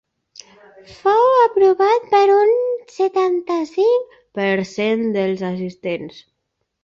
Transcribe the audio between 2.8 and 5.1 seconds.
setanta-cinc per cent